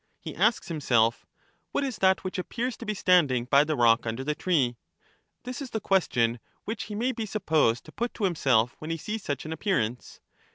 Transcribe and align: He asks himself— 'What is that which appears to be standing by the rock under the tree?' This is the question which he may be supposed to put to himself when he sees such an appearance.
He 0.19 0.35
asks 0.35 0.67
himself— 0.67 1.27
'What 1.73 1.83
is 1.83 1.97
that 1.97 2.23
which 2.23 2.39
appears 2.39 2.75
to 2.77 2.87
be 2.87 2.95
standing 2.95 3.45
by 3.45 3.63
the 3.63 3.75
rock 3.75 4.07
under 4.07 4.23
the 4.23 4.33
tree?' 4.33 4.75
This 5.43 5.61
is 5.61 5.69
the 5.69 5.79
question 5.79 6.39
which 6.65 6.85
he 6.85 6.95
may 6.95 7.11
be 7.11 7.27
supposed 7.27 7.83
to 7.83 7.91
put 7.91 8.15
to 8.15 8.23
himself 8.23 8.75
when 8.79 8.89
he 8.89 8.97
sees 8.97 9.21
such 9.23 9.45
an 9.45 9.53
appearance. 9.53 10.19